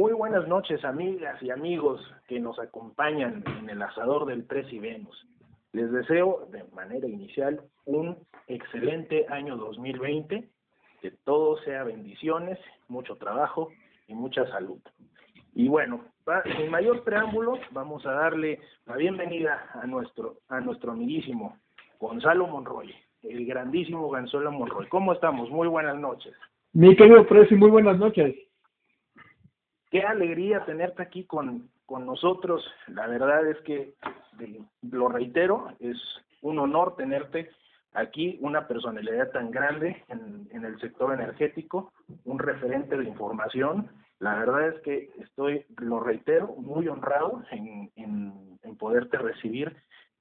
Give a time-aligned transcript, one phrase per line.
[0.00, 4.78] Muy buenas noches, amigas y amigos que nos acompañan en el asador del Tres y
[4.78, 5.28] Venus.
[5.74, 8.16] Les deseo de manera inicial un
[8.48, 10.48] excelente año 2020,
[11.02, 12.58] que todo sea bendiciones,
[12.88, 13.68] mucho trabajo
[14.08, 14.78] y mucha salud.
[15.54, 16.00] Y bueno,
[16.56, 21.58] sin mayor preámbulo, vamos a darle la bienvenida a nuestro, a nuestro amiguísimo
[21.98, 22.90] Gonzalo Monroy,
[23.22, 24.86] el grandísimo Gonzalo Monroy.
[24.88, 25.50] ¿Cómo estamos?
[25.50, 26.32] Muy buenas noches.
[26.72, 28.34] Mi querido Presi, muy buenas noches.
[29.90, 32.64] Qué alegría tenerte aquí con, con nosotros.
[32.86, 33.94] La verdad es que,
[34.82, 35.96] lo reitero, es
[36.42, 37.50] un honor tenerte
[37.92, 41.92] aquí, una personalidad tan grande en, en el sector energético,
[42.24, 43.88] un referente de información.
[44.20, 49.74] La verdad es que estoy, lo reitero, muy honrado en, en, en poderte recibir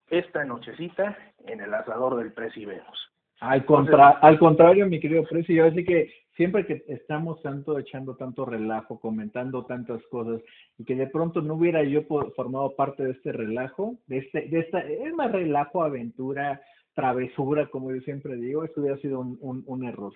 [0.10, 1.16] esta nochecita
[1.46, 3.12] en el asador del Presi Venus.
[3.42, 8.16] Al, contra, al contrario, mi querido Presi, yo así que siempre que estamos tanto echando
[8.16, 10.42] tanto relajo, comentando tantas cosas,
[10.78, 14.60] y que de pronto no hubiera yo formado parte de este relajo, de este, de
[14.60, 16.62] esta, es más relajo, aventura,
[16.94, 20.14] travesura, como yo siempre digo, eso hubiera sido un, error.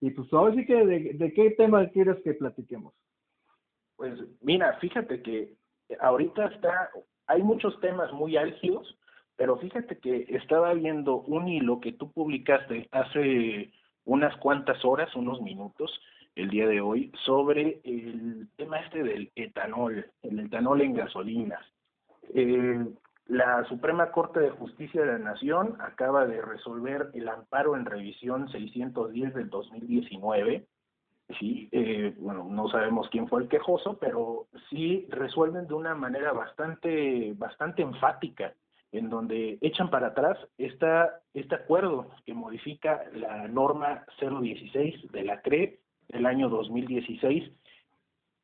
[0.00, 2.94] Y pues ahora sí que, de, ¿de qué tema quieres que platiquemos?
[3.96, 5.52] Pues mira, fíjate que
[6.00, 6.88] ahorita está,
[7.26, 8.98] hay muchos temas muy álgidos,
[9.36, 13.70] pero fíjate que estaba viendo un hilo que tú publicaste hace
[14.08, 16.00] unas cuantas horas, unos minutos,
[16.34, 21.60] el día de hoy, sobre el tema este del etanol, el etanol en gasolinas.
[22.34, 22.86] Eh,
[23.26, 28.48] la Suprema Corte de Justicia de la Nación acaba de resolver el amparo en revisión
[28.50, 30.64] 610 del 2019.
[31.38, 36.32] Sí, eh, bueno, no sabemos quién fue el quejoso, pero sí resuelven de una manera
[36.32, 38.54] bastante, bastante enfática
[38.92, 45.40] en donde echan para atrás esta, este acuerdo que modifica la norma 016 de la
[45.42, 47.50] CRE del año 2016,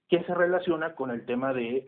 [0.08, 1.84] que se relaciona con el tema de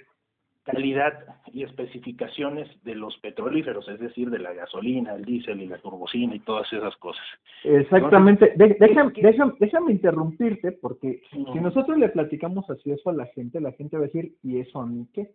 [0.67, 1.13] calidad
[1.53, 6.35] y especificaciones de los petrolíferos, es decir, de la gasolina, el diésel y la turbocina
[6.35, 7.25] y todas esas cosas.
[7.63, 8.53] Exactamente.
[8.57, 13.73] déjame, déjame, déjame, interrumpirte porque si nosotros le platicamos así eso a la gente, la
[13.73, 15.31] gente va a decir, ¿y eso a mí qué?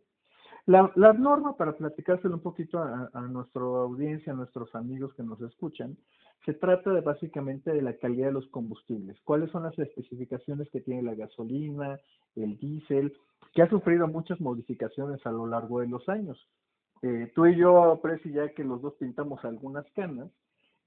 [0.66, 5.42] La, norma, para platicárselo un poquito a, a nuestra audiencia, a nuestros amigos que nos
[5.42, 5.98] escuchan,
[6.46, 9.20] se trata de básicamente de la calidad de los combustibles.
[9.24, 12.00] ¿Cuáles son las especificaciones que tiene la gasolina,
[12.36, 13.14] el diésel,
[13.54, 16.48] que ha sufrido muchas modificaciones a lo largo de los años?
[17.04, 20.30] Eh, tú y yo, aprecio ya que los dos pintamos algunas canas,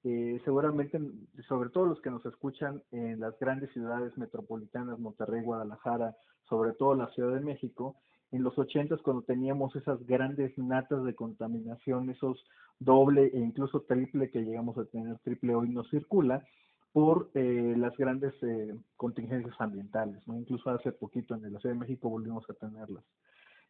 [0.05, 1.01] eh, seguramente,
[1.49, 6.15] sobre todo los que nos escuchan en las grandes ciudades metropolitanas, Monterrey, Guadalajara,
[6.49, 7.97] sobre todo la Ciudad de México,
[8.35, 12.45] en los ochentas cuando teníamos esas grandes natas de contaminación, esos
[12.81, 16.45] doble e incluso triple que llegamos a tener, triple hoy no circula,
[16.93, 20.21] por eh, las grandes eh, contingencias ambientales.
[20.27, 23.05] Incluso hace poquito en la Ciudad de México volvimos a tenerlas.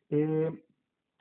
[0.09, 0.51] Eh,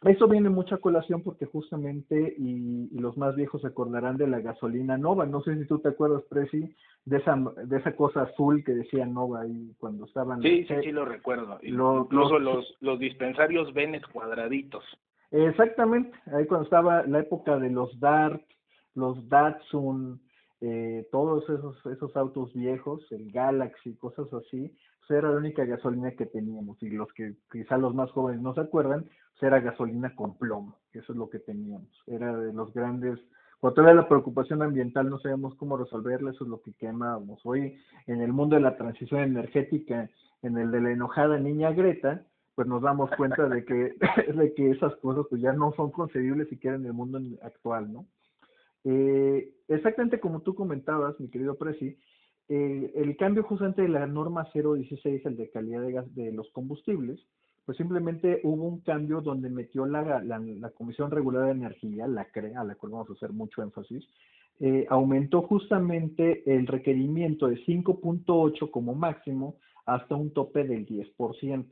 [0.06, 4.40] eso viene mucha colación porque justamente, y, y, los más viejos se acordarán de la
[4.40, 5.26] gasolina Nova.
[5.26, 6.76] No sé si tú te acuerdas, Preci,
[7.06, 10.42] de esa, de esa cosa azul que decía Nova ahí cuando estaban.
[10.42, 11.60] Sí, sí, sí, lo recuerdo.
[11.62, 14.84] Lo, Incluso los, los, los dispensarios Bennett cuadraditos.
[15.32, 18.44] Exactamente, ahí cuando estaba la época de los Dart,
[18.94, 20.22] los Datsun,
[20.62, 26.12] eh, todos esos, esos autos viejos, el Galaxy, cosas así, pues era la única gasolina
[26.12, 26.82] que teníamos.
[26.84, 29.10] Y los que quizá los más jóvenes no se acuerdan,
[29.42, 31.90] era gasolina con plomo, eso es lo que teníamos.
[32.08, 33.20] Era de los grandes,
[33.60, 37.42] cuando todavía la preocupación ambiental no sabíamos cómo resolverla, eso es lo que quemábamos.
[37.46, 37.78] Hoy,
[38.08, 40.10] en el mundo de la transición energética,
[40.42, 43.96] en el de la enojada niña Greta, pues nos damos cuenta de que,
[44.36, 48.06] de que esas cosas pues ya no son concebibles siquiera en el mundo actual, ¿no?
[48.86, 51.98] Eh, exactamente como tú comentabas, mi querido Presi,
[52.50, 56.50] eh, el cambio justamente de la norma 016, el de calidad de gas de los
[56.52, 57.26] combustibles,
[57.66, 62.26] pues simplemente hubo un cambio donde metió la, la, la Comisión Regulada de Energía, la
[62.26, 64.06] CRE, a la cual vamos a hacer mucho énfasis,
[64.60, 71.68] eh, aumentó justamente el requerimiento de 5.8 como máximo hasta un tope del 10%.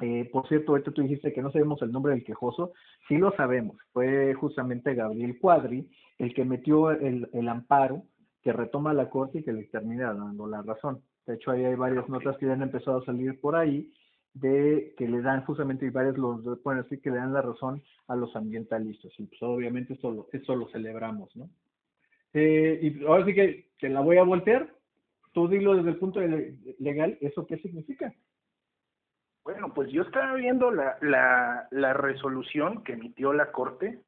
[0.00, 2.72] Eh, por cierto, ahorita tú dijiste que no sabemos el nombre del quejoso.
[3.06, 3.76] Sí lo sabemos.
[3.92, 8.04] Fue justamente Gabriel Cuadri el que metió el, el amparo
[8.42, 11.02] que retoma la corte y que le termina dando la razón.
[11.26, 13.92] De hecho, ahí hay varias notas que ya han empezado a salir por ahí
[14.34, 17.82] de que le dan justamente y varios los pueden decir que le dan la razón
[18.06, 21.50] a los ambientalistas y pues obviamente esto lo, esto lo celebramos, ¿no?
[22.32, 24.72] Eh, y ahora sí que, que la voy a voltear,
[25.32, 28.14] tú dilo desde el punto de legal, ¿eso qué significa?
[29.42, 34.00] Bueno, pues yo estaba viendo la, la, la resolución que emitió la Corte,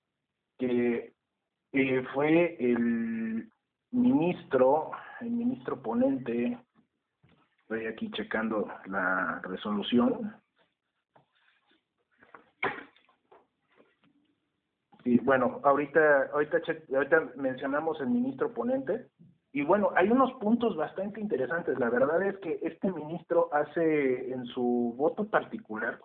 [0.58, 1.14] que
[2.14, 3.50] fue el
[3.90, 4.90] ministro,
[5.20, 6.58] el ministro ponente,
[7.72, 10.36] Estoy aquí checando la resolución.
[15.04, 16.58] Y bueno, ahorita, ahorita,
[16.94, 19.06] ahorita mencionamos el ministro ponente.
[19.54, 21.78] Y bueno, hay unos puntos bastante interesantes.
[21.78, 25.98] La verdad es que este ministro hace en su voto particular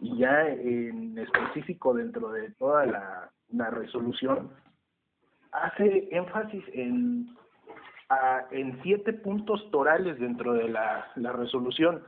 [0.00, 4.50] y ya en específico dentro de toda la, la resolución,
[5.52, 7.28] hace énfasis en
[8.50, 12.02] en siete puntos torales dentro de la, la resolución.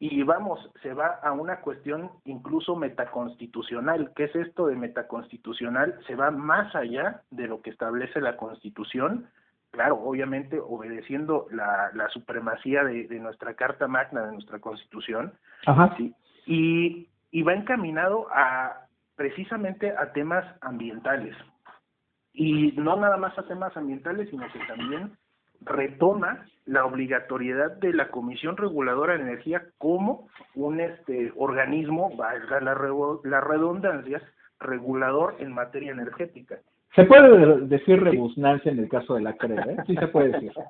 [0.00, 4.12] Y vamos, se va a una cuestión incluso metaconstitucional.
[4.14, 5.98] ¿Qué es esto de metaconstitucional?
[6.06, 9.28] Se va más allá de lo que establece la Constitución,
[9.70, 15.32] claro, obviamente obedeciendo la, la supremacía de, de, nuestra Carta Magna, de nuestra Constitución,
[15.64, 15.94] Ajá.
[15.96, 16.14] ¿sí?
[16.46, 18.86] y, y va encaminado a
[19.16, 21.36] precisamente a temas ambientales.
[22.34, 25.12] Y no nada más a temas ambientales, sino que también
[25.60, 32.74] retoma la obligatoriedad de la Comisión Reguladora de Energía como un este organismo, valga la,
[33.24, 34.20] la redundancia,
[34.60, 36.58] regulador en materia energética.
[36.94, 39.76] Se puede decir rebusnancia en el caso de la CRE, ¿eh?
[39.86, 40.52] Sí se puede decir.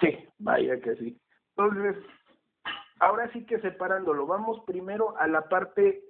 [0.00, 1.20] Sí, vaya que sí.
[1.54, 1.94] Entonces,
[3.00, 6.00] ahora sí que separándolo, vamos primero a la parte,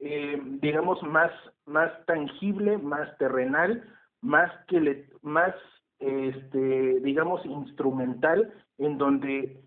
[0.00, 1.30] eh, digamos, más,
[1.64, 3.84] más tangible, más terrenal,
[4.22, 5.54] más que le, más
[5.98, 9.62] este, digamos, instrumental, en donde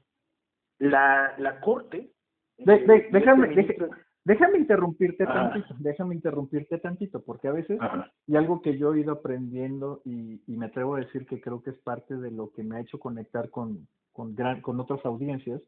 [0.79, 2.11] la, la Corte...
[2.57, 3.77] De, de, déjame, este
[4.25, 5.33] déjame interrumpirte ah.
[5.33, 8.11] tantito, déjame interrumpirte tantito, porque a veces, Ajá.
[8.27, 11.63] y algo que yo he ido aprendiendo y, y, me atrevo a decir que creo
[11.63, 15.03] que es parte de lo que me ha hecho conectar con, con, gran, con otras
[15.05, 15.61] audiencias,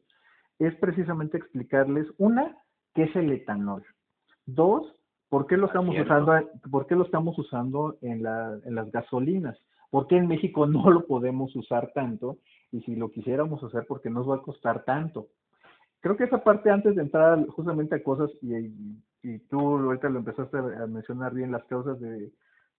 [0.59, 2.57] es precisamente explicarles, una,
[2.93, 3.83] qué es el etanol,
[4.45, 4.93] dos,
[5.31, 6.33] por qué lo estamos usando,
[6.69, 9.57] por qué lo estamos usando en, la, en las gasolinas,
[9.91, 12.37] ¿Por qué en México no lo podemos usar tanto?
[12.71, 15.27] Y si lo quisiéramos hacer, ¿por qué nos va a costar tanto?
[15.99, 20.09] Creo que esa parte antes de entrar justamente a cosas, y, y, y tú ahorita
[20.09, 22.31] lo empezaste a mencionar bien, las causas de,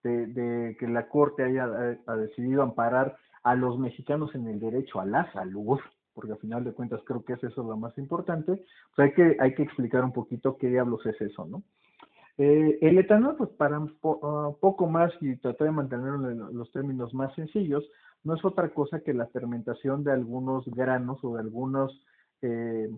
[0.02, 5.00] de, de que la Corte haya ha decidido amparar a los mexicanos en el derecho
[5.00, 5.78] a la salud,
[6.14, 8.64] porque al final de cuentas creo que es eso lo más importante,
[8.96, 11.62] pues hay que, hay que explicar un poquito qué diablos es eso, ¿no?
[12.38, 16.70] Eh, el etanol, pues para un uh, poco más y tratar de mantenerlo en los
[16.73, 17.84] términos más sencillos,
[18.25, 22.00] no es otra cosa que la fermentación de algunos granos o de algunos,
[22.40, 22.90] eh,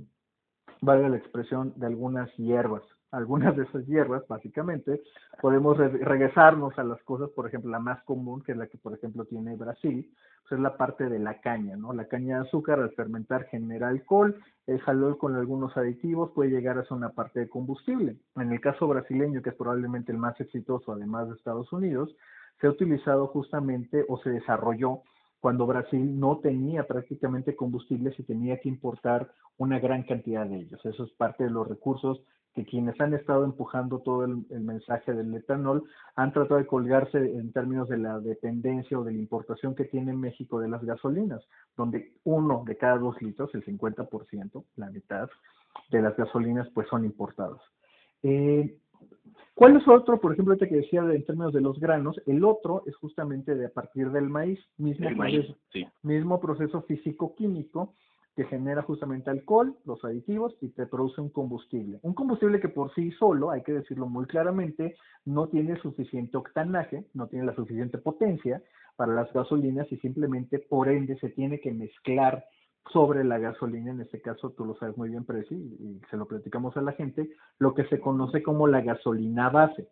[0.80, 2.82] valga la expresión, de algunas hierbas.
[3.14, 5.00] Algunas de esas hierbas, básicamente,
[5.40, 8.76] podemos re regresarnos a las cosas, por ejemplo, la más común, que es la que,
[8.76, 10.10] por ejemplo, tiene Brasil,
[10.42, 11.92] pues es la parte de la caña, ¿no?
[11.92, 16.76] La caña de azúcar al fermentar genera alcohol, el alcohol con algunos aditivos puede llegar
[16.76, 18.16] a ser una parte de combustible.
[18.36, 22.14] En el caso brasileño, que es probablemente el más exitoso, además de Estados Unidos,
[22.60, 25.02] se ha utilizado justamente o se desarrolló
[25.40, 30.80] cuando Brasil no tenía prácticamente combustibles y tenía que importar una gran cantidad de ellos.
[30.84, 32.22] Eso es parte de los recursos
[32.54, 35.84] que quienes han estado empujando todo el, el, mensaje del etanol
[36.14, 40.12] han tratado de colgarse en términos de la dependencia o de la importación que tiene
[40.12, 41.42] México de las gasolinas,
[41.76, 45.28] donde uno de cada dos litros, el 50%, la mitad
[45.90, 47.60] de las gasolinas, pues son importadas.
[48.22, 48.76] Eh,
[49.54, 52.20] ¿Cuál es otro, por ejemplo, este que decía de, en términos de los granos?
[52.26, 55.86] El otro es justamente de a partir del maíz, mismo, el proceso, maíz, sí.
[56.02, 57.94] mismo proceso físico-químico,
[58.36, 62.00] que genera justamente alcohol, los aditivos y te produce un combustible.
[62.02, 67.04] Un combustible que por sí solo, hay que decirlo muy claramente, no tiene suficiente octanaje,
[67.14, 68.62] no tiene la suficiente potencia
[68.96, 72.44] para las gasolinas y simplemente por ende se tiene que mezclar
[72.92, 76.26] sobre la gasolina, en este caso tú lo sabes muy bien, Preci, y se lo
[76.26, 79.88] platicamos a la gente, lo que se conoce como la gasolina base.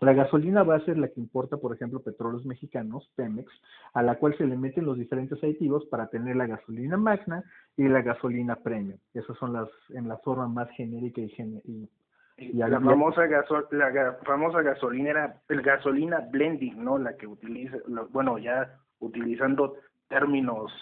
[0.00, 3.50] La gasolina base es la que importa, por ejemplo, petróleos mexicanos, Pemex,
[3.94, 7.44] a la cual se le meten los diferentes aditivos para tener la gasolina magna
[7.76, 8.98] y la gasolina premium.
[9.14, 11.88] Esas son las en la forma más genérica y, gen y,
[12.36, 16.98] y la famosa gasol la ga famosa gasolina era el gasolina blending, ¿no?
[16.98, 19.76] La que utiliza, lo, bueno, ya utilizando
[20.08, 20.72] términos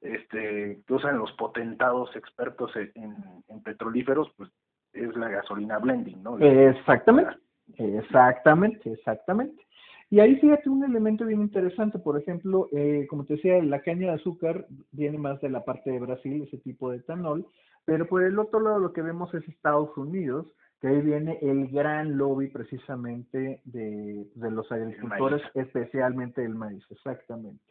[0.00, 3.14] este que usan los potentados expertos en, en,
[3.48, 4.50] en petrolíferos, pues
[4.92, 6.38] es la gasolina blending, ¿no?
[6.38, 7.36] Exactamente.
[7.78, 9.62] Exactamente, exactamente.
[10.10, 14.08] Y ahí fíjate un elemento bien interesante, por ejemplo, eh, como te decía, la caña
[14.08, 17.46] de azúcar viene más de la parte de Brasil, ese tipo de etanol,
[17.84, 20.46] pero por el otro lado lo que vemos es Estados Unidos,
[20.80, 27.62] que ahí viene el gran lobby precisamente de, de los agricultores, especialmente el maíz, exactamente.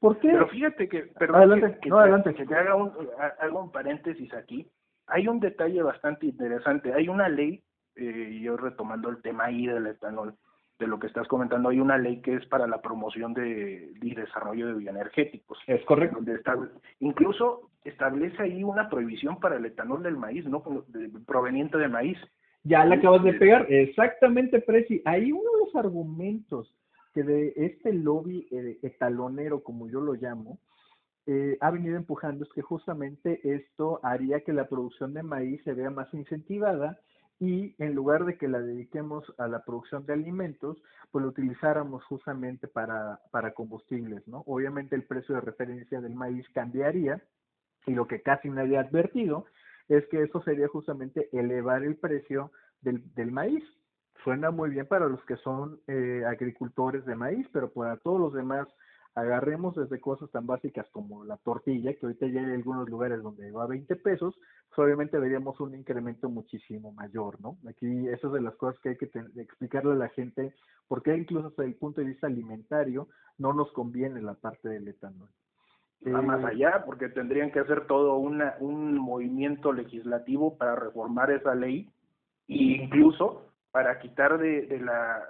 [0.00, 0.28] ¿Por qué?
[0.28, 2.34] Pero fíjate que, perdón, adelante, que, que, no, adelante.
[2.34, 2.92] que te haga un,
[3.38, 4.66] haga un paréntesis aquí.
[5.06, 6.92] Hay un detalle bastante interesante.
[6.94, 7.62] Hay una ley
[8.00, 10.34] eh, yo retomando el tema ahí del etanol,
[10.78, 14.14] de lo que estás comentando, hay una ley que es para la promoción de, y
[14.14, 15.58] desarrollo de bioenergéticos.
[15.66, 16.16] Es correcto.
[16.16, 16.56] Donde está,
[17.00, 22.18] incluso establece ahí una prohibición para el etanol del maíz, no de, proveniente de maíz.
[22.64, 25.02] Ya le acabas de pegar, exactamente, Preci.
[25.04, 26.74] Ahí uno de los argumentos
[27.14, 30.58] que de este lobby eh, etalonero, como yo lo llamo,
[31.26, 35.74] eh, ha venido empujando es que justamente esto haría que la producción de maíz se
[35.74, 36.98] vea más incentivada
[37.40, 40.76] y en lugar de que la dediquemos a la producción de alimentos,
[41.10, 44.44] pues lo utilizáramos justamente para, para combustibles, ¿no?
[44.46, 47.22] Obviamente el precio de referencia del maíz cambiaría
[47.86, 49.46] y lo que casi nadie ha advertido
[49.88, 53.64] es que eso sería justamente elevar el precio del, del maíz.
[54.22, 58.34] Suena muy bien para los que son eh, agricultores de maíz, pero para todos los
[58.34, 58.68] demás
[59.14, 63.50] agarremos desde cosas tan básicas como la tortilla, que ahorita ya hay algunos lugares donde
[63.50, 64.34] va a 20 pesos,
[64.68, 67.58] pues obviamente veríamos un incremento muchísimo mayor, ¿no?
[67.68, 70.54] Aquí eso es de las cosas que hay que explicarle a la gente,
[70.88, 75.28] porque incluso desde el punto de vista alimentario no nos conviene la parte del etanol.
[76.06, 81.30] Va más eh, allá, porque tendrían que hacer todo una, un movimiento legislativo para reformar
[81.30, 81.90] esa ley
[82.48, 85.22] e incluso para quitar de, de la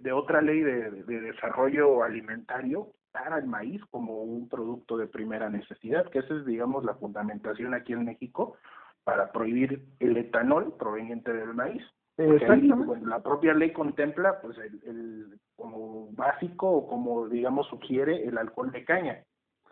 [0.00, 5.48] de, otra ley de, de, desarrollo alimentario para el maíz como un producto de primera
[5.48, 8.56] necesidad, que esa es, digamos, la fundamentación aquí en México
[9.04, 11.82] para prohibir el etanol proveniente del maíz.
[12.16, 18.72] la propia ley contempla, pues, el, el, como básico o como, digamos, sugiere el alcohol
[18.72, 19.22] de caña,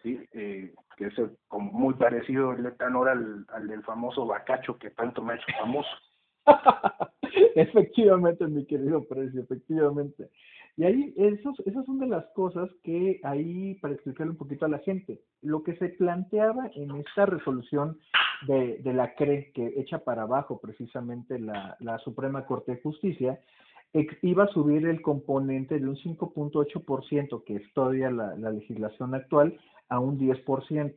[0.05, 0.25] ¿sí?
[0.35, 1.15] Eh, que es
[1.49, 5.47] como muy parecido el etanol al, al del famoso bacacho que tanto me ha hecho
[5.59, 5.91] famoso.
[7.57, 10.31] efectivamente, mi querido Precio, efectivamente.
[10.77, 14.71] Y ahí, esos, esas son de las cosas que ahí, para explicarle un poquito a
[14.71, 17.99] la gente, lo que se planteaba en esta resolución
[18.47, 23.41] de, de la CRE, que echa para abajo precisamente la, la Suprema Corte de Justicia,
[24.23, 29.59] iba a subir el componente de un 5.8%, que es todavía la, la legislación actual,
[29.89, 30.95] a un 10%.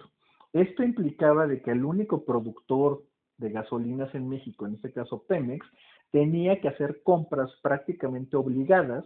[0.54, 3.04] Esto implicaba de que el único productor
[3.38, 5.68] de gasolinas en México, en este caso Pemex,
[6.12, 9.04] tenía que hacer compras prácticamente obligadas,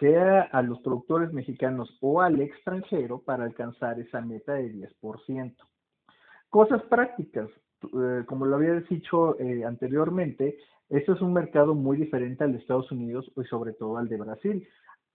[0.00, 5.54] sea a los productores mexicanos o al extranjero, para alcanzar esa meta de 10%.
[6.48, 7.48] Cosas prácticas,
[7.82, 10.56] eh, como lo había dicho eh, anteriormente,
[10.88, 14.18] este es un mercado muy diferente al de Estados Unidos y sobre todo al de
[14.18, 14.68] Brasil.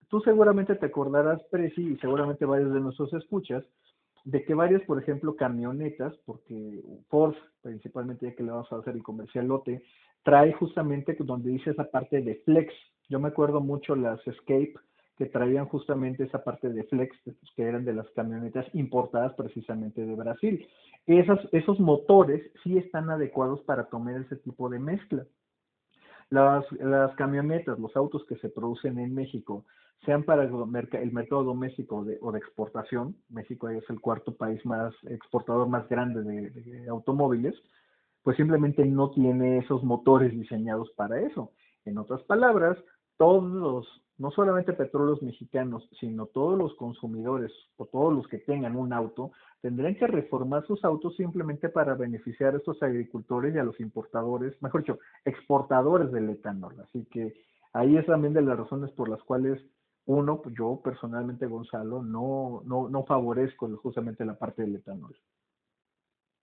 [0.09, 3.63] Tú seguramente te acordarás, Preci, y seguramente varios de nuestros escuchas,
[4.25, 8.95] de que varias, por ejemplo, camionetas, porque Ford, principalmente ya que le vamos a hacer
[8.95, 9.83] el comercial lote,
[10.24, 12.74] trae justamente donde dice esa parte de flex.
[13.10, 14.75] Yo me acuerdo mucho las Escape
[15.18, 17.13] que traían justamente esa parte de flex,
[17.56, 20.66] que eran de las camionetas importadas precisamente de Brasil.
[21.08, 25.25] Esas, esos motores sí están adecuados para tomar ese tipo de mezcla.
[26.30, 29.66] Las, las camionetas, los autos que se producen en México,
[30.06, 35.68] sean para el, mercado doméstico o de exportación, México es el cuarto país más exportador
[35.68, 37.56] más grande de, automóviles,
[38.24, 41.51] pues simplemente no tiene esos motores diseñados para eso.
[41.86, 42.78] En otras palabras,
[43.20, 43.86] todos,
[44.18, 49.32] no solamente petróleos mexicanos, sino todos los consumidores o todos los que tengan un auto,
[49.62, 54.56] tendrían que reformar sus autos simplemente para beneficiar a estos agricultores y a los importadores,
[54.62, 56.80] mejor dicho, exportadores del etanol.
[56.80, 57.34] Así que
[57.74, 59.62] ahí es también de las razones por las cuales
[60.06, 65.16] uno, pues, yo personalmente, Gonzalo, no, no, no favorezco justamente la parte del etanol.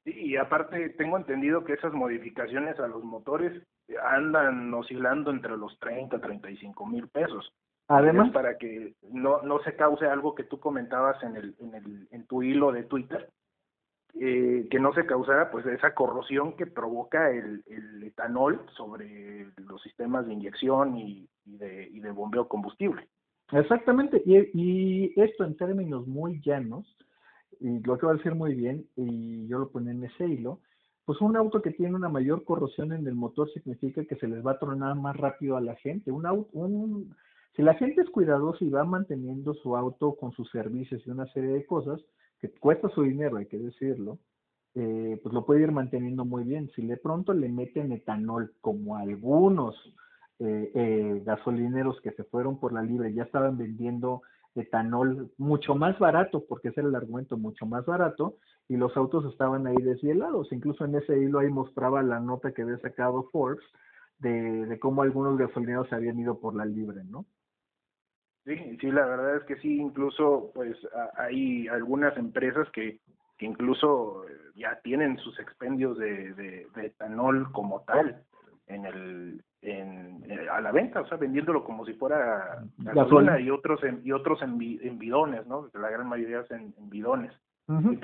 [0.07, 3.61] Sí, y aparte tengo entendido que esas modificaciones a los motores
[4.05, 7.53] andan oscilando entre los 30 y 35 mil pesos.
[7.89, 12.09] Además, para que no, no se cause algo que tú comentabas en, el, en, el,
[12.13, 13.29] en tu hilo de Twitter,
[14.15, 19.83] eh, que no se causara pues esa corrosión que provoca el, el etanol sobre los
[19.83, 23.09] sistemas de inyección y, y, de, y de bombeo combustible.
[23.51, 26.97] Exactamente, y, y, esto en términos muy llanos,
[27.61, 30.61] y lo que va a decir muy bien, y yo lo pongo en ese hilo,
[31.05, 34.45] pues un auto que tiene una mayor corrosión en el motor significa que se les
[34.45, 36.11] va a tronar más rápido a la gente.
[36.11, 37.15] Un auto, un,
[37.55, 41.27] si la gente es cuidadosa y va manteniendo su auto con sus servicios y una
[41.33, 42.01] serie de cosas,
[42.41, 44.19] que cuesta su dinero, hay que decirlo,
[44.75, 46.71] eh, pues lo puede ir manteniendo muy bien.
[46.75, 49.75] Si de pronto le meten etanol, como algunos
[50.39, 54.21] eh, eh, gasolineros que se fueron por la libre ya estaban vendiendo
[54.57, 58.37] etanol mucho más barato, porque ese era el argumento, mucho más barato,
[58.69, 60.53] y los autos estaban ahí deshielados.
[60.53, 63.65] Incluso en ese hilo ahí mostraba la nota que había sacado Forbes
[64.19, 67.27] de, de cómo algunos gasolineros se habían ido por la libre, ¿no?
[68.45, 70.77] Sí, sí, la verdad es que sí, incluso pues
[71.17, 73.01] hay algunas empresas que,
[73.37, 78.23] que incluso ya tienen sus expendios de, de, de etanol como tal
[78.69, 83.51] en el en, eh, a la venta, o sea, vendiéndolo como si fuera gasolina y
[83.51, 85.69] otros en, y otros en, bidones, ¿no?
[85.75, 87.33] La gran mayoría es en, bidones.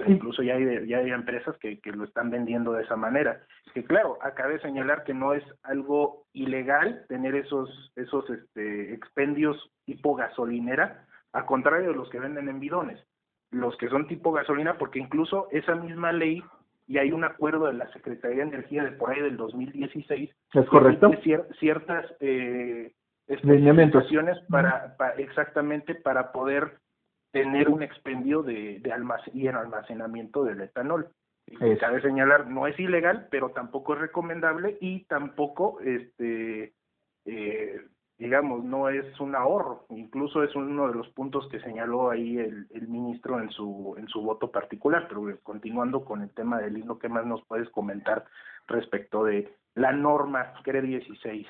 [0.09, 3.42] Incluso ya hay, ya hay empresas que, que lo están vendiendo de esa manera.
[3.75, 9.71] Que claro, acabe de señalar que no es algo ilegal tener esos, esos este, expendios
[9.85, 12.99] tipo gasolinera, a contrario de los que venden en bidones.
[13.52, 16.42] Los que son tipo gasolina, porque incluso esa misma ley
[16.86, 20.66] y hay un acuerdo de la Secretaría de Energía de por ahí del 2016 es
[20.66, 21.10] correcto
[21.58, 22.92] ciertas eh,
[23.26, 26.78] especificaciones para, para, exactamente para poder
[27.32, 28.94] tener un expendio de, de
[29.32, 31.08] y en almacenamiento del etanol.
[31.80, 36.72] Cabe señalar, no es ilegal, pero tampoco es recomendable y tampoco, este,
[37.24, 37.80] eh,
[38.19, 39.87] digamos, no es un ahorro.
[39.90, 44.09] Incluso es uno de los puntos que señaló ahí el, el ministro en su, en
[44.09, 45.07] su voto particular.
[45.09, 48.25] Pero continuando con el tema del himno, ¿qué más nos puedes comentar
[48.69, 51.47] respecto de la norma CRE 16?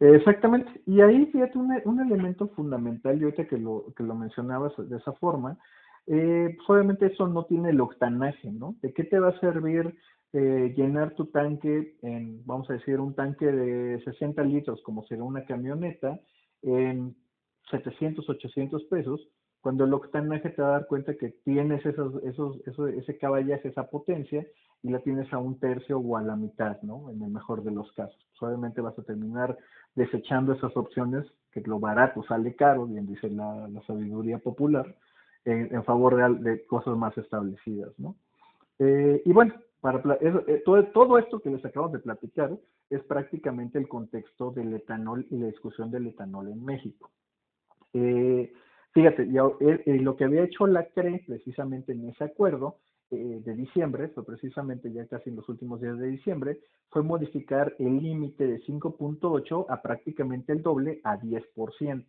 [0.00, 4.72] Exactamente, y ahí fíjate un, un elemento fundamental, y ahorita que lo, que lo mencionabas
[4.76, 5.56] de esa forma,
[6.08, 8.74] eh, pues obviamente eso no tiene el octanaje, ¿no?
[8.82, 9.94] ¿De qué te va a servir
[10.32, 15.22] eh, llenar tu tanque en, vamos a decir, un tanque de 60 litros, como será
[15.22, 16.20] una camioneta,
[16.62, 17.14] en
[17.70, 19.28] 700, 800 pesos,
[19.60, 22.58] cuando el octanaje te va a dar cuenta que tienes esos, esos,
[22.96, 24.46] ese caballaje, esa potencia,
[24.82, 27.10] y la tienes a un tercio o a la mitad, ¿no?
[27.10, 28.18] En el mejor de los casos.
[28.40, 29.56] Pues vas a terminar
[29.94, 34.96] desechando esas opciones, que lo barato sale caro, bien dice la, sabiduría popular,
[35.44, 38.16] en, favor de, de, cosas más establecidas, ¿no?
[38.80, 42.56] Eh, y bueno, para eh, todo, todo, esto que les acabamos de platicar
[42.88, 47.10] es prácticamente el contexto del etanol y la discusión del etanol en México.
[47.92, 48.52] Eh,
[48.92, 52.78] fíjate, ya, lo que había hecho la CRE precisamente en ese acuerdo
[53.10, 57.74] eh, de diciembre, fue precisamente ya casi en los últimos días de diciembre, fue modificar
[57.80, 62.06] el límite de 5.8 a prácticamente el doble, a 10%.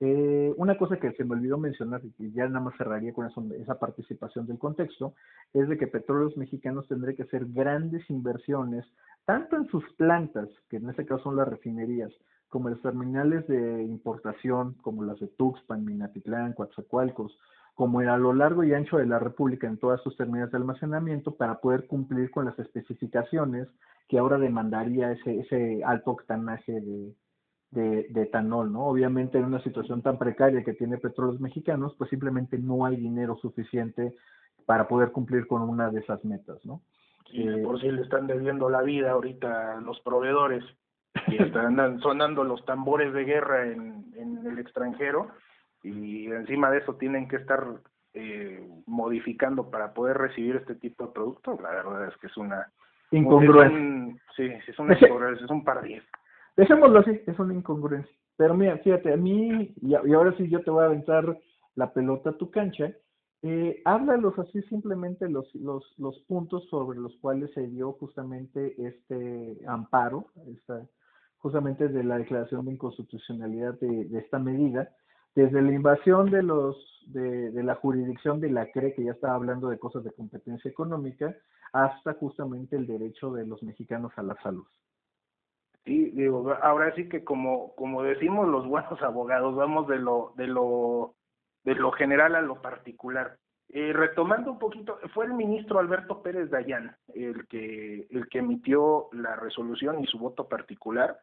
[0.00, 3.78] Eh, una cosa que se me olvidó mencionar y ya nada más cerraría con esa
[3.78, 5.14] participación del contexto,
[5.52, 8.84] es de que Petróleos Mexicanos tendrá que hacer grandes inversiones,
[9.24, 12.12] tanto en sus plantas, que en este caso son las refinerías,
[12.48, 17.36] como en los terminales de importación, como las de Tuxpan, Minatitlán, Coatzacoalcos,
[17.74, 21.34] como a lo largo y ancho de la República en todas sus terminales de almacenamiento
[21.34, 23.68] para poder cumplir con las especificaciones
[24.08, 27.12] que ahora demandaría ese, ese alto octanaje de,
[27.74, 28.86] de, etanol, ¿no?
[28.86, 33.36] Obviamente en una situación tan precaria que tiene petróleos mexicanos, pues simplemente no hay dinero
[33.36, 34.14] suficiente
[34.66, 36.80] para poder cumplir con una de esas metas, ¿no?
[37.32, 40.64] Eh, por si le están debiendo la vida ahorita los proveedores
[41.26, 45.30] y están sonando los tambores de guerra en, en el extranjero,
[45.84, 47.62] y encima de eso tienen que estar
[48.14, 52.66] eh, modificando para poder recibir este tipo de productos, la verdad es que es una
[53.10, 54.22] incongruencia.
[54.34, 56.04] sí, es una es un par diez.
[56.56, 58.14] Dejémoslo así, es una incongruencia.
[58.36, 61.38] Pero mira, fíjate, a mí, y, ahora sí yo te voy a aventar
[61.74, 62.92] la pelota a tu cancha,
[63.42, 69.58] eh, háblalos así simplemente los, los, los puntos sobre los cuales se dio justamente este
[69.66, 70.86] amparo, esta,
[71.38, 74.88] justamente de la declaración de inconstitucionalidad de, de esta medida,
[75.34, 76.76] desde la invasión de los
[77.08, 80.70] de, de, la jurisdicción de la CRE, que ya estaba hablando de cosas de competencia
[80.70, 81.36] económica,
[81.72, 84.64] hasta justamente el derecho de los mexicanos a la salud.
[85.84, 90.46] Sí, digo, ahora sí que como como decimos los buenos abogados, vamos de lo de
[90.46, 91.14] lo
[91.64, 93.38] de lo general a lo particular.
[93.70, 99.08] Eh, retomando un poquito, fue el ministro Alberto Pérez Dayán el que el que emitió
[99.12, 101.18] la resolución y su voto particular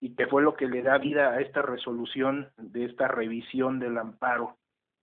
[0.00, 3.98] y que fue lo que le da vida a esta resolución de esta revisión del
[3.98, 4.56] amparo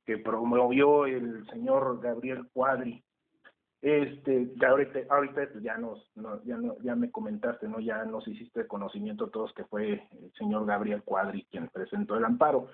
[0.06, 3.04] que promovió el señor Gabriel Cuadri.
[3.82, 6.12] Este, ya ahorita, ahorita ya nos,
[6.44, 10.66] ya no, ya me comentaste, no, ya nos hiciste conocimiento todos que fue el señor
[10.66, 12.68] Gabriel Cuadri quien presentó el amparo.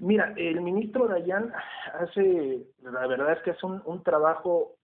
[0.00, 1.50] Mira, el ministro Dayan
[1.98, 4.74] hace, la verdad es que hace un, un trabajo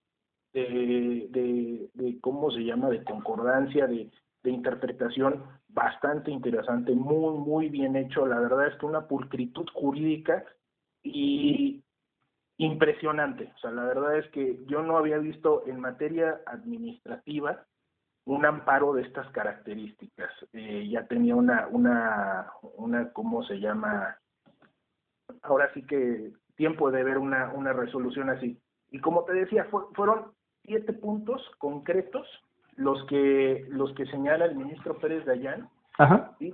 [0.53, 4.09] de, de, de, ¿cómo se llama?, de concordancia, de,
[4.43, 8.25] de interpretación bastante interesante, muy, muy bien hecho.
[8.25, 10.43] La verdad es que una pulcritud jurídica
[11.03, 11.83] y
[12.57, 13.51] impresionante.
[13.55, 17.65] O sea, la verdad es que yo no había visto en materia administrativa
[18.25, 20.31] un amparo de estas características.
[20.53, 24.17] Eh, ya tenía una, una, una, ¿cómo se llama?
[25.41, 28.59] Ahora sí que tiempo de ver una, una resolución así.
[28.91, 30.33] Y como te decía, fueron
[30.63, 32.27] siete puntos concretos
[32.75, 35.69] los que los que señala el ministro Pérez Dayán.
[35.97, 36.35] Ajá.
[36.39, 36.53] Y,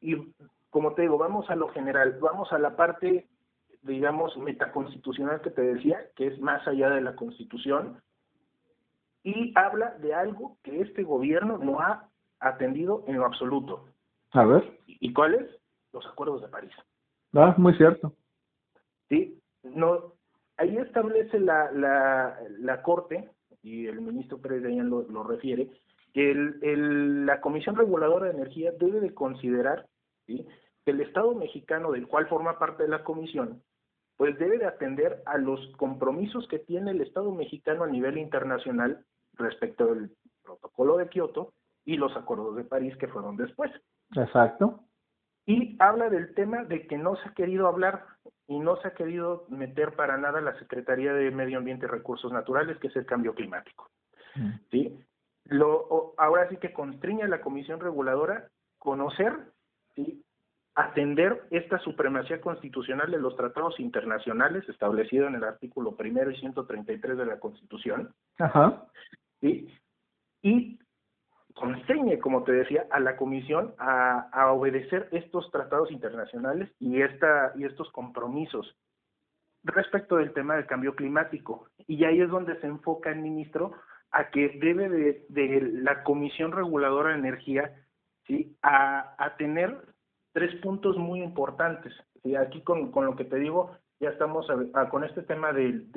[0.00, 0.34] y,
[0.70, 3.26] como te digo, vamos a lo general, vamos a la parte,
[3.82, 8.00] digamos, metaconstitucional que te decía, que es más allá de la Constitución,
[9.22, 12.08] y habla de algo que este gobierno no ha
[12.40, 13.88] atendido en lo absoluto.
[14.32, 14.78] A ver.
[14.86, 15.48] ¿Y cuáles?
[15.92, 16.72] Los acuerdos de París.
[17.34, 18.14] Ah, muy cierto.
[19.08, 20.12] Sí, no,
[20.56, 23.30] ahí establece la, la, la Corte,
[23.62, 25.70] y el ministro Pérez de lo, lo refiere,
[26.12, 29.86] que el, el, la Comisión Reguladora de Energía debe de considerar
[30.26, 30.46] ¿sí?
[30.84, 33.62] que el Estado mexicano, del cual forma parte de la comisión,
[34.18, 39.04] pues debe de atender a los compromisos que tiene el Estado mexicano a nivel internacional
[39.34, 40.10] respecto del
[40.42, 41.54] protocolo de Kioto
[41.84, 43.70] y los acuerdos de París que fueron después.
[44.16, 44.80] Exacto.
[45.46, 48.04] Y habla del tema de que no se ha querido hablar
[48.48, 52.32] y no se ha querido meter para nada la Secretaría de Medio Ambiente y Recursos
[52.32, 53.88] Naturales, que es el cambio climático.
[54.34, 54.50] Mm.
[54.72, 54.98] ¿Sí?
[55.44, 59.32] Lo, ahora sí que constriña a la Comisión Reguladora conocer
[59.94, 60.24] ¿sí?
[60.78, 67.18] Atender esta supremacía constitucional de los tratados internacionales establecido en el artículo primero y 133
[67.18, 68.14] de la Constitución.
[68.38, 68.84] Ajá.
[69.40, 69.68] ¿sí?
[70.40, 70.78] Y
[71.52, 77.52] constreñe, como te decía, a la Comisión a, a, obedecer estos tratados internacionales y, esta,
[77.56, 78.76] y estos compromisos
[79.64, 81.66] respecto del tema del cambio climático.
[81.88, 83.72] Y ahí es donde se enfoca el ministro
[84.12, 87.84] a que debe de, de la Comisión Reguladora de Energía
[88.28, 88.56] ¿sí?
[88.62, 89.97] a, a tener
[90.32, 91.92] tres puntos muy importantes.
[92.24, 94.46] Y aquí con, con lo que te digo, ya estamos
[94.90, 95.90] con este tema del,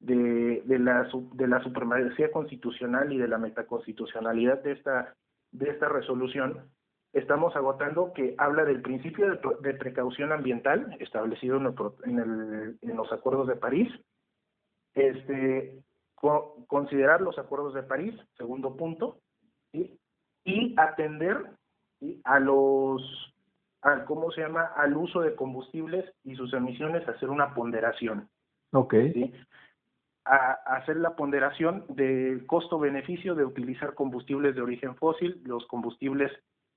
[0.00, 5.14] de, de, la, de la supremacía constitucional y de la metaconstitucionalidad de esta,
[5.52, 6.70] de esta resolución.
[7.12, 13.12] Estamos agotando que habla del principio de, precaución ambiental establecido en, en, el, en los
[13.12, 13.92] acuerdos de París,
[14.94, 15.82] este,
[16.66, 19.18] considerar los acuerdos de París, segundo punto,
[19.72, 21.50] y atender
[22.24, 23.02] a los,
[23.82, 28.28] a, ¿cómo se llama?, al uso de combustibles y sus emisiones, hacer una ponderación.
[28.72, 28.94] Ok.
[29.12, 29.32] ¿sí?
[30.24, 36.32] A, hacer la ponderación del costo-beneficio de utilizar combustibles de origen fósil, los combustibles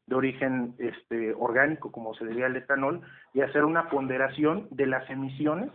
[0.08, 3.02] de origen este, orgánico, como se diría el etanol,
[3.34, 5.72] y hacer una ponderación de las emisiones,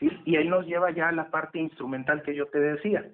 [0.00, 0.10] ¿sí?
[0.24, 3.10] y ahí nos lleva ya a la parte instrumental que yo te decía.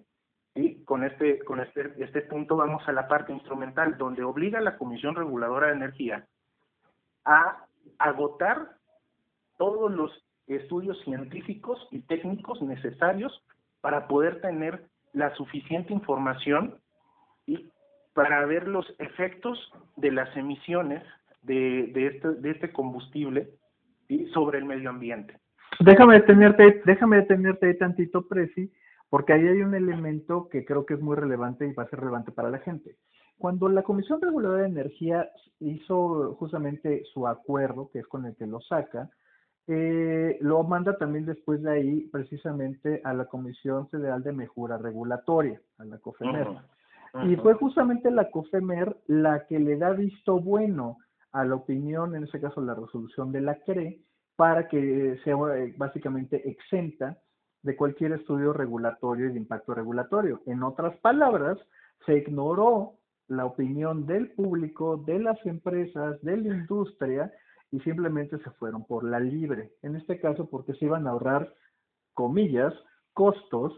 [0.55, 4.63] Y con este, con este, este punto vamos a la parte instrumental, donde obliga a
[4.63, 6.27] la Comisión Reguladora de Energía
[7.25, 7.67] a
[7.99, 8.77] agotar
[9.57, 10.11] todos los
[10.47, 13.43] estudios científicos y técnicos necesarios
[13.81, 16.79] para poder tener la suficiente información
[17.47, 17.71] y
[18.13, 21.03] para ver los efectos de las emisiones
[21.43, 23.49] de, de, este, de este combustible
[24.09, 25.39] y sobre el medio ambiente.
[25.81, 28.71] Déjame detenerte, déjame detenerte tantito, Presi,
[29.13, 32.01] porque ahí hay un elemento que creo que es muy relevante y va a ser
[32.01, 32.97] relevante para la gente.
[33.37, 38.47] Cuando la Comisión Reguladora de Energía hizo justamente su acuerdo, que es con el que
[38.47, 39.11] lo saca,
[39.67, 45.61] eh, lo manda también después de ahí precisamente a la Comisión Federal de Mejora Regulatoria,
[45.77, 46.47] a la COFEMER.
[47.29, 50.97] Y fue justamente la COFEMER la que le da visto bueno
[51.33, 54.01] a la opinión, en este caso la resolución de la CRE,
[54.37, 57.19] para que sea eh, básicamente exenta
[57.63, 60.43] de cualquier estudio regulatorio y de impacto regulatorio.
[60.47, 61.59] En otras palabras,
[62.07, 62.95] se ignoró
[63.29, 67.33] la opinión del público, de las empresas, de la industria
[67.71, 69.73] y simplemente se fueron por la libre.
[69.83, 71.55] En este caso, porque se iban a ahorrar,
[72.13, 72.75] comillas,
[73.15, 73.73] costos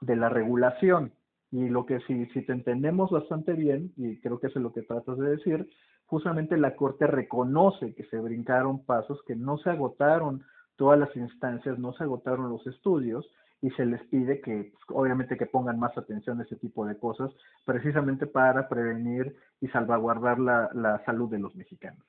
[0.00, 1.12] de la regulación.
[1.50, 4.82] Y lo que si, si te entendemos bastante bien, y creo que es lo que
[4.82, 5.70] tratas de decir,
[6.04, 10.42] justamente la Corte reconoce que se brincaron pasos, que no se agotaron
[10.78, 13.28] todas las instancias, no se agotaron los estudios
[13.60, 16.96] y se les pide que, pues, obviamente, que pongan más atención a ese tipo de
[16.96, 17.30] cosas,
[17.66, 22.02] precisamente para prevenir y salvaguardar la, la salud de los mexicanos.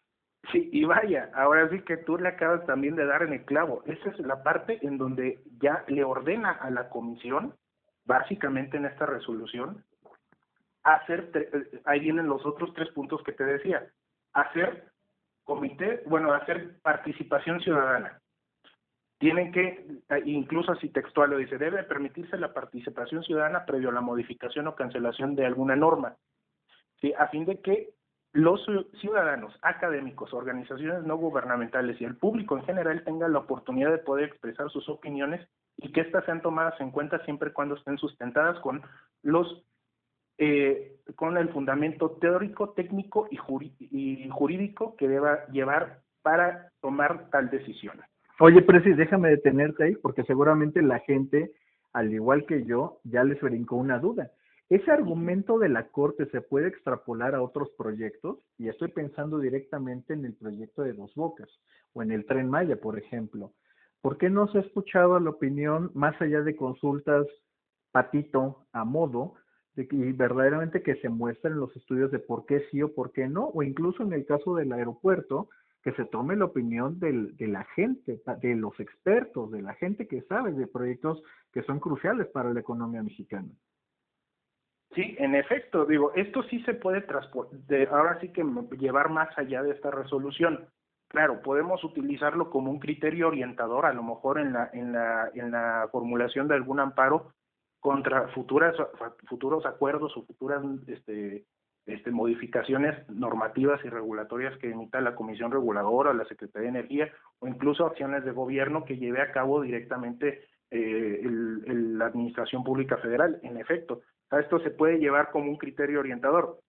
[0.51, 3.82] Sí, y vaya, ahora sí que tú le acabas también de dar en el clavo.
[3.86, 7.55] Esa es la parte en donde ya le ordena a la comisión,
[8.05, 9.84] básicamente en esta resolución,
[10.84, 11.32] hacer,
[11.86, 13.88] ahí vienen los otros tres puntos que te decía,
[14.34, 14.91] hacer
[15.43, 18.21] comité, bueno, hacer participación ciudadana
[19.19, 19.86] tienen que,
[20.25, 24.75] incluso así textual lo dice, debe permitirse la participación ciudadana previo a la modificación o
[24.75, 26.15] cancelación de alguna norma,
[27.17, 27.93] a fin de que
[28.32, 28.65] los
[29.01, 34.29] ciudadanos, académicos, organizaciones no gubernamentales y el público en general tengan la oportunidad de poder
[34.29, 35.45] expresar sus opiniones
[35.77, 38.82] y que éstas sean tomadas en cuenta siempre y cuando estén sustentadas con
[39.23, 39.65] los
[40.38, 47.99] eh, con el fundamento teórico, técnico y jurídico que deba llevar para tomar tal decisión.
[48.41, 51.52] Oye, Preci, déjame detenerte ahí porque seguramente la gente,
[51.91, 54.32] al igual que yo, ya les brincó una duda.
[54.69, 58.38] ¿Ese argumento de la Corte se puede extrapolar a otros proyectos?
[58.58, 61.49] Y estoy pensando directamente en el proyecto de Dos Bocas
[61.91, 63.52] o en el Tren Maya, por ejemplo.
[63.99, 67.28] ¿Por qué no se ha escuchado la opinión más allá de consultas
[67.91, 69.34] patito a modo
[69.73, 73.28] de que verdaderamente que se muestren los estudios de por qué sí o por qué
[73.28, 73.47] no?
[73.47, 75.49] O incluso en el caso del aeropuerto,
[75.82, 80.08] que se tome la opinión del, de la gente, de los expertos, de la gente
[80.08, 81.22] que sabe de proyectos
[81.54, 83.50] que son cruciales para la economía mexicana.
[84.94, 88.44] Sí, en efecto, digo, esto sí se puede transportar, ahora sí que
[88.78, 90.68] llevar más allá de esta resolución.
[91.08, 95.52] Claro, podemos utilizarlo como un criterio orientador, a lo mejor en la, en la, en
[95.52, 97.34] la formulación de algún amparo
[97.80, 98.76] contra futuras,
[99.28, 101.46] futuros acuerdos o futuras este,
[101.89, 107.47] este, modificaciones normativas y regulatorias que emita la Comisión Reguladora, la Secretaría de Energía o
[107.47, 113.39] incluso acciones de gobierno que lleve a cabo directamente eh, la Administración Pública Federal.
[113.43, 116.60] En efecto, esto se puede llevar como un criterio orientador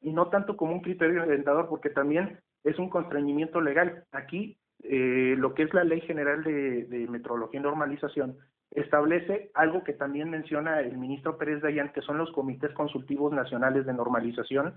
[0.00, 4.04] y no tanto como un criterio orientador porque también es un constreñimiento legal.
[4.10, 8.36] Aquí eh, lo que es la Ley General de, de Metrología y Normalización
[8.74, 13.86] establece algo que también menciona el ministro Pérez Dayan, que son los comités consultivos nacionales
[13.86, 14.74] de normalización,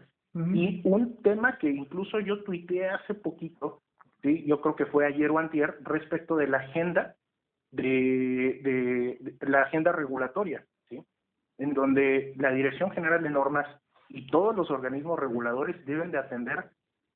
[0.53, 3.81] y un tema que incluso yo tuiteé hace poquito,
[4.21, 4.45] ¿sí?
[4.45, 7.15] yo creo que fue ayer o antier, respecto de la agenda
[7.71, 11.03] de, de, la agenda regulatoria, ¿sí?
[11.57, 13.65] en donde la Dirección General de Normas
[14.10, 16.65] y todos los organismos reguladores deben de atender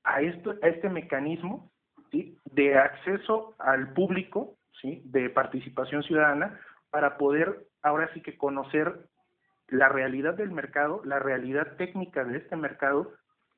[0.03, 1.71] a, esto, a este mecanismo
[2.09, 2.37] ¿sí?
[2.45, 5.03] de acceso al público, ¿sí?
[5.05, 6.59] de participación ciudadana,
[6.91, 8.93] para poder ahora sí que conocer
[9.67, 13.13] la realidad del mercado, la realidad técnica de este mercado,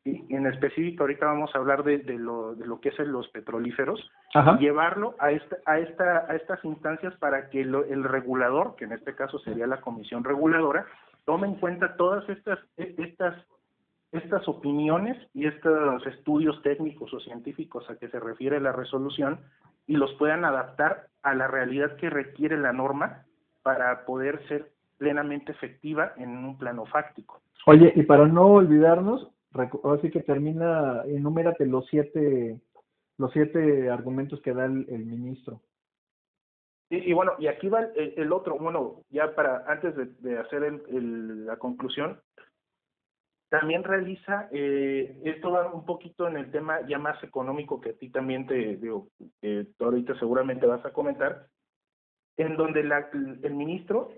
[0.06, 3.28] y en específico ahorita vamos a hablar de, de, lo, de lo que es los
[3.30, 4.00] petrolíferos,
[4.36, 8.94] y llevarlo a, esta, a, esta, a estas instancias para que el regulador, que en
[8.94, 10.86] este caso sería la comisión reguladora,
[11.26, 13.36] tome en cuenta todas estas, e, estas,
[14.12, 19.40] estas opiniones y estos estudios técnicos o científicos a que se refiere la resolución
[19.88, 23.26] y los puedan adaptar a la realidad que requiere la norma
[23.64, 27.42] para poder ser plenamente efectiva en un plano fáctico.
[27.66, 29.30] Oye, y para no olvidarnos,
[29.84, 32.60] así que termina, enumérate los siete,
[33.18, 35.62] los siete argumentos que da el, ministro.
[36.90, 41.46] Y, y, bueno, y aquí va el, otro, bueno, ya para, antes de, hacer el,
[41.46, 42.20] la conclusión,
[43.54, 47.94] también realiza, eh, esto va un poquito en el tema ya más económico que a
[47.94, 49.10] ti también te digo,
[49.44, 51.50] eh, ahorita seguramente vas a comentar,
[52.36, 54.10] en donde la, el ministro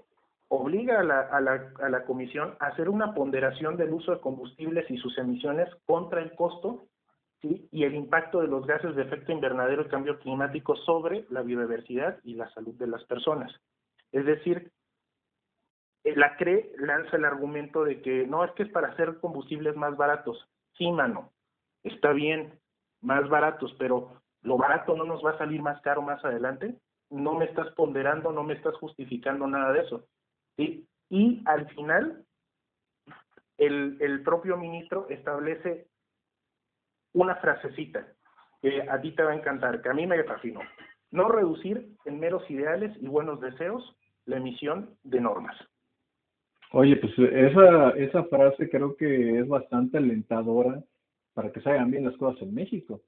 [0.48, 4.22] obliga a la, a, la, a la comisión a hacer una ponderación del uso de
[4.22, 6.86] combustibles y sus emisiones contra el costo
[7.42, 7.68] ¿sí?
[7.74, 12.20] y el impacto de los gases de efecto invernadero y cambio climático sobre la biodiversidad
[12.24, 13.52] y la salud de las personas.
[14.14, 14.72] Es decir,
[16.14, 19.98] la CRE lanza el argumento de que no, es que es para hacer combustibles más
[19.98, 20.48] baratos.
[20.78, 21.32] Sí, mano,
[21.84, 22.60] está bien,
[23.02, 26.76] más baratos, pero lo barato no nos va a salir más caro más adelante.
[27.10, 30.08] No me estás ponderando, no me estás justificando nada de eso.
[30.58, 32.24] Y al final,
[33.58, 35.88] el, el propio ministro establece
[37.14, 38.06] una frasecita
[38.62, 40.62] que a ti te va a encantar, que a mí me fascinó.
[41.12, 45.56] No reducir en meros ideales y buenos deseos la emisión de normas.
[46.72, 50.84] Oye, pues esa, esa frase creo que es bastante alentadora
[51.34, 53.02] para que se hagan bien las cosas en México.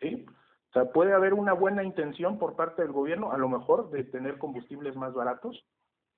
[0.00, 3.90] Sí, o sea, puede haber una buena intención por parte del gobierno, a lo mejor,
[3.90, 5.64] de tener combustibles más baratos,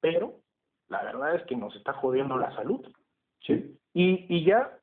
[0.00, 0.40] pero
[0.88, 2.80] la verdad es que nos está jodiendo la salud.
[3.40, 3.78] Sí.
[3.92, 4.78] Y, y ya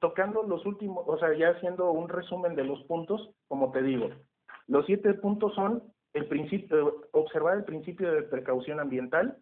[0.00, 4.10] tocando los últimos, o sea, ya haciendo un resumen de los puntos, como te digo,
[4.68, 5.82] los siete puntos son
[6.12, 9.38] el principio, observar el principio de precaución ambiental,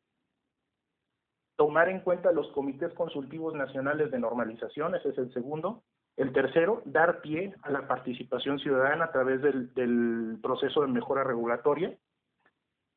[1.63, 5.85] tomar en cuenta los comités consultivos nacionales de normalización, ese es el segundo.
[6.17, 11.97] El tercero, dar pie a la participación ciudadana a través del, proceso de mejora regulatoria.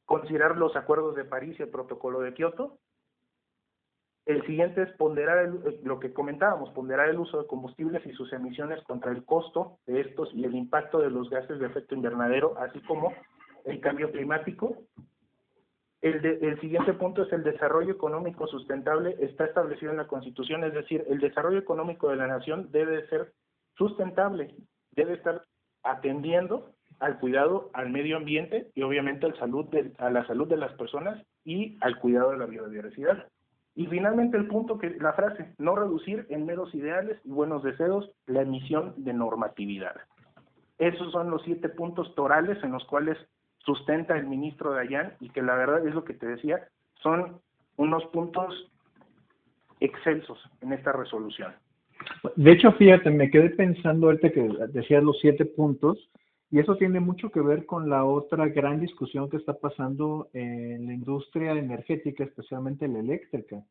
[0.06, 2.80] Considerar los acuerdos de París y el protocolo de Kioto.
[4.26, 8.34] El siguiente es ponderar el, lo que comentábamos, ponderar el uso de combustibles y sus
[8.34, 12.58] emisiones contra el costo de estos y el impacto de los gases de efecto invernadero,
[12.58, 13.14] así como
[13.66, 14.76] el cambio climático
[16.02, 19.16] el, el, siguiente punto es el desarrollo económico sustentable.
[19.20, 23.34] Está establecido en la Constitución, es decir, el desarrollo económico de la nación debe ser
[23.76, 24.54] sustentable,
[24.92, 25.44] debe estar
[25.84, 30.58] atendiendo al cuidado al medio ambiente y obviamente al salud de, a la salud de
[30.58, 33.28] las personas y al cuidado de la biodiversidad.
[33.76, 38.10] Y finalmente el punto que la frase, no reducir en meros ideales y buenos deseos
[38.26, 39.96] la emisión de normatividad.
[40.78, 43.18] Esos son los siete puntos torales en los cuales
[43.66, 46.68] sustenta el ministro Dayan y que la verdad es lo que te decía,
[47.02, 47.40] son
[47.78, 48.72] unos puntos
[49.80, 51.54] excelsos en esta resolución.
[52.36, 56.10] De hecho, fíjate, me quedé pensando ahorita que decías los siete puntos,
[56.52, 60.86] y eso tiene mucho que ver con la otra gran discusión que está pasando en
[60.86, 63.62] la industria energética, especialmente la eléctrica,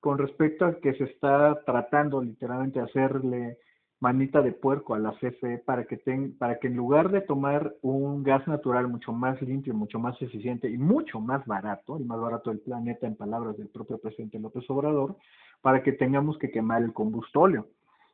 [0.00, 3.58] con respecto a que se está tratando literalmente hacerle
[4.02, 7.72] manita de puerco a la CFE para que, ten, para que en lugar de tomar
[7.82, 12.20] un gas natural mucho más limpio, mucho más eficiente y mucho más barato, el más
[12.20, 15.14] barato del planeta en palabras del propio presidente López Obrador,
[15.60, 17.68] para que tengamos que quemar el combustóleo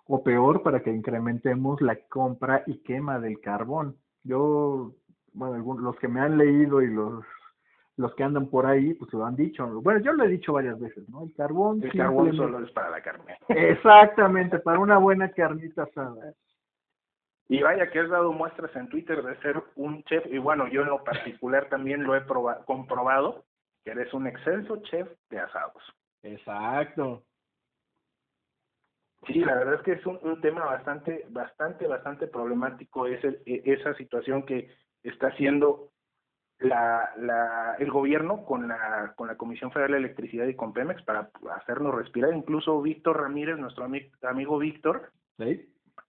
[0.06, 3.96] o peor, para que incrementemos la compra y quema del carbón.
[4.24, 4.92] Yo,
[5.32, 7.24] bueno, los que me han leído y los
[7.98, 9.66] los que andan por ahí, pues lo han dicho.
[9.82, 11.24] Bueno, yo lo he dicho varias veces, ¿no?
[11.24, 11.82] El carbón.
[11.82, 13.36] El carbón solo es para la carne.
[13.48, 16.32] Exactamente, para una buena carnita asada.
[17.48, 20.82] Y vaya que has dado muestras en Twitter de ser un chef, y bueno, yo
[20.82, 22.24] en lo particular también lo he
[22.66, 23.44] comprobado,
[23.84, 25.82] que eres un excelso chef de asados.
[26.22, 27.24] Exacto.
[29.26, 33.62] Sí, la verdad es que es un, un tema bastante, bastante, bastante problemático es e,
[33.64, 34.70] esa situación que
[35.02, 35.90] está haciendo
[36.60, 41.02] la, la, el gobierno con la, con la Comisión Federal de Electricidad y con Pemex
[41.02, 42.32] para hacernos respirar.
[42.34, 43.86] Incluso Víctor Ramírez, nuestro
[44.22, 45.12] amigo Víctor,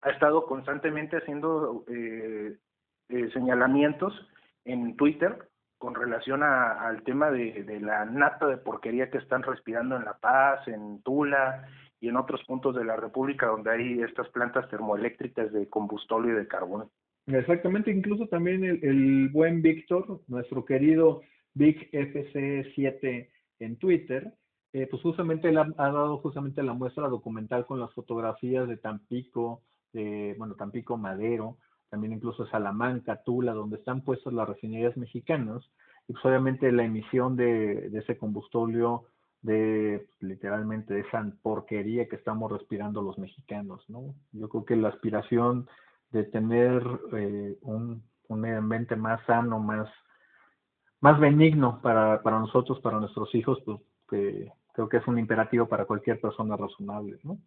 [0.02, 2.58] ha estado constantemente haciendo eh,
[3.10, 4.14] eh, señalamientos
[4.66, 9.44] en Twitter con relación a, al tema de, de la nata de porquería que están
[9.44, 11.68] respirando en La Paz, en Tula
[12.02, 16.36] y en otros puntos de la República donde hay estas plantas termoeléctricas de combustible y
[16.36, 16.90] de carbón.
[17.38, 21.22] Exactamente, incluso también el, buen Víctor, nuestro querido
[21.54, 24.34] Vic FC7 en Twitter,
[24.74, 29.62] eh, pues justamente él ha, dado justamente la muestra documental con las fotografías de Tampico,
[29.94, 31.58] de, bueno, Tampico Madero,
[31.90, 35.64] también incluso Salamanca, Tula, donde están puestas las refinerías mexicanas,
[36.08, 39.06] y pues obviamente la emisión de, de ese combustóleo
[39.42, 44.16] de pues, literalmente de esa porquería que estamos respirando los mexicanos, ¿no?
[44.32, 45.68] Yo creo que la aspiración
[46.12, 46.82] de tener
[47.14, 49.90] eh, un, un medio ambiente más sano, más,
[51.02, 53.80] más benigno para, para nosotros, para nuestros hijos, pues
[54.74, 57.38] creo que es un imperativo para cualquier persona razonable, ¿no?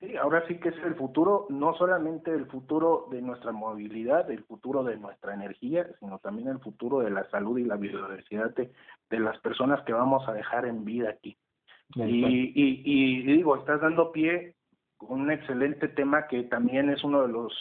[0.00, 4.44] Sí, ahora sí que es el futuro, no solamente el futuro de nuestra movilidad, el
[4.44, 8.72] futuro de nuestra energía, sino también el futuro de la salud y la biodiversidad de,
[9.08, 11.38] de las personas que vamos a dejar en vida aquí.
[11.94, 14.54] Y, y, y, digo, estás dando pie
[14.98, 17.52] con un excelente tema que también es uno de los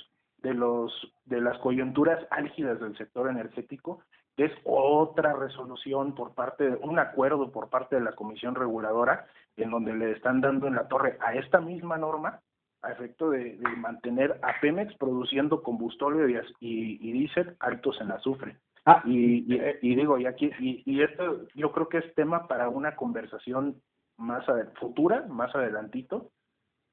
[0.45, 0.93] de los
[1.25, 4.03] de las coyunturas álgidas del sector energético,
[4.37, 9.25] que es otra resolución por parte de un acuerdo por parte de la Comisión Reguladora
[9.57, 12.41] en donde le están dando en la torre a esta misma norma
[12.83, 18.57] a efecto de, mantener a Pemex produciendo combustible y, y, diésel altos en azufre.
[18.85, 19.01] Ah.
[19.05, 23.81] Y, y, digo, y aquí, y, esto yo creo que es tema para una conversación
[24.17, 24.45] más
[24.79, 26.29] futura, más adelantito,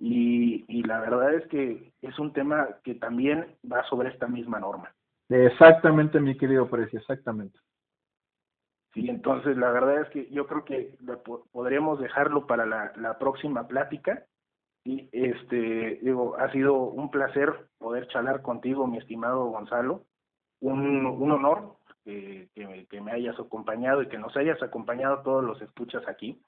[0.05, 4.59] y, y la verdad es que es un tema que también va sobre esta misma
[4.59, 4.93] norma.
[5.29, 7.57] Exactamente, mi querido Precio, exactamente.
[8.93, 10.97] Sí, entonces la verdad es que yo creo que
[11.53, 14.25] podríamos dejarlo para la, la próxima plática.
[14.85, 20.03] Y este, digo, ha sido un placer poder charlar contigo, mi estimado Gonzalo.
[20.61, 25.23] Un, un honor que, que, me, que me hayas acompañado y que nos hayas acompañado
[25.23, 26.43] todos los escuchas aquí.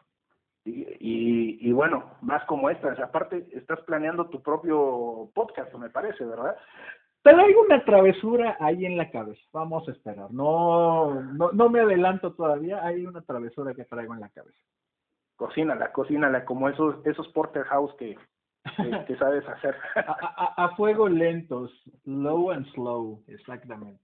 [0.67, 2.99] Y, y, bueno, más como estas.
[2.99, 6.57] Aparte, estás planeando tu propio podcast, me parece, ¿verdad?
[7.23, 9.43] Pero hay una travesura ahí en la cabeza.
[9.53, 10.31] Vamos a esperar.
[10.31, 12.85] No, no, no me adelanto todavía.
[12.85, 14.59] Hay una travesura que traigo en la cabeza.
[15.37, 18.17] Cocínala, cocínala, como esos, esos porterhouse que,
[19.07, 19.77] que, sabes hacer.
[19.97, 21.71] a, a, a, fuego lentos,
[22.05, 24.01] low and slow, exactamente.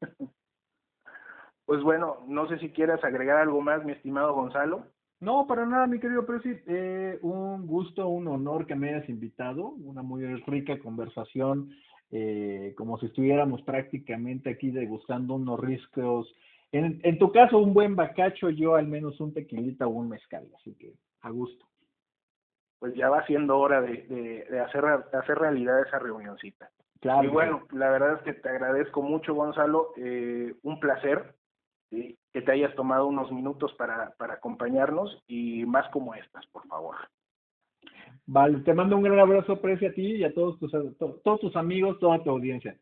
[1.65, 4.87] Pues bueno, no sé si quieres agregar algo más, mi estimado Gonzalo.
[5.21, 6.59] No, para nada, mi querido Presi.
[6.67, 9.69] Eh, un gusto, un honor que me hayas invitado.
[9.85, 11.71] Una muy rica conversación,
[12.11, 16.35] eh, como si estuviéramos prácticamente aquí degustando unos riscos.
[16.73, 20.49] En, en tu caso, un buen bacacho, yo al menos un tequilita o un mezcal.
[20.57, 21.67] Así que, a gusto.
[22.79, 26.71] Pues ya va siendo hora de, de, hacer, hacer realidad esa reunioncita.
[27.01, 27.25] Claro.
[27.25, 29.93] Y bueno, la verdad es que te agradezco mucho, Gonzalo.
[29.99, 31.35] Eh, un placer
[31.91, 36.97] que te hayas tomado unos minutos para, para acompañarnos y más como estas, por favor.
[38.27, 41.57] Vale, te mando un gran abrazo, Preci, a ti y a todos tus, todos tus
[41.57, 42.77] amigos, toda tu audiencia.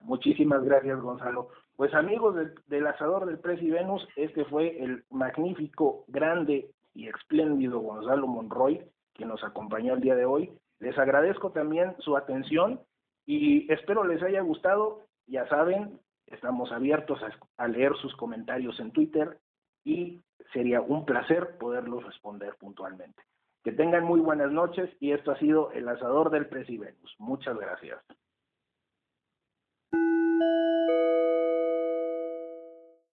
[0.00, 1.48] Muchísimas gracias, Gonzalo.
[1.76, 7.80] Pues amigos del, del asador del Preci Venus, este fue el magnífico, grande y espléndido
[7.80, 10.50] Gonzalo Monroy, que nos acompañó el día de hoy.
[10.78, 12.80] Les agradezco también su atención
[13.26, 15.02] y espero les haya gustado.
[15.26, 17.20] Ya saben, Estamos abiertos
[17.56, 19.38] a, leer sus comentarios en Twitter
[19.84, 20.22] y
[20.52, 23.22] sería un placer poderlos responder puntualmente.
[23.62, 27.14] Que tengan muy buenas noches y esto ha sido El Asador del Presivenus.
[27.18, 28.00] Muchas gracias.